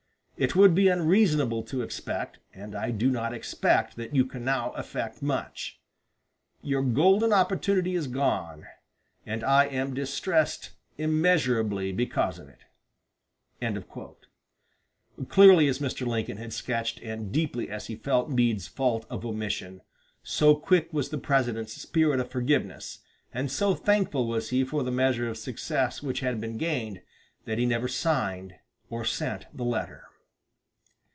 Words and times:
It 0.37 0.55
would 0.55 0.73
be 0.73 0.87
unreasonable 0.87 1.61
to 1.65 1.83
expect, 1.83 2.39
and 2.51 2.73
I 2.73 2.89
do 2.89 3.11
not 3.11 3.31
expect 3.31 3.95
[that] 3.97 4.15
you 4.15 4.25
can 4.25 4.43
now 4.43 4.71
effect 4.71 5.21
much. 5.21 5.79
Your 6.63 6.81
golden 6.81 7.31
opportunity 7.31 7.93
is 7.93 8.07
gone, 8.07 8.65
and 9.23 9.43
I 9.43 9.67
am 9.67 9.93
distressed 9.93 10.71
immeasurably 10.97 11.91
because 11.91 12.39
of 12.39 12.49
it." 12.49 12.63
Clearly 15.29 15.67
as 15.67 15.77
Mr. 15.77 16.07
Lincoln 16.07 16.37
had 16.37 16.53
sketched 16.53 16.99
and 17.03 17.31
deeply 17.31 17.69
as 17.69 17.85
he 17.85 17.95
felt 17.95 18.31
Meade's 18.31 18.65
fault 18.67 19.05
of 19.11 19.23
omission, 19.23 19.81
so 20.23 20.55
quick 20.55 20.91
was 20.91 21.09
the 21.09 21.19
President's 21.19 21.73
spirit 21.79 22.19
of 22.19 22.31
forgiveness, 22.31 22.97
and 23.31 23.51
so 23.51 23.75
thankful 23.75 24.27
was 24.27 24.49
he 24.49 24.63
for 24.63 24.81
the 24.81 24.89
measure 24.89 25.29
of 25.29 25.37
success 25.37 26.01
which 26.01 26.21
had 26.21 26.41
been 26.41 26.57
gained, 26.57 27.03
that 27.45 27.59
he 27.59 27.65
never 27.67 27.87
signed 27.87 28.55
or 28.89 29.05
sent 29.05 29.45
the 29.55 29.63
letter. 29.63 30.05